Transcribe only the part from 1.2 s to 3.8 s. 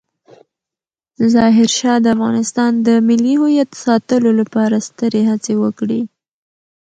ظاهرشاه د افغانستان د ملي هویت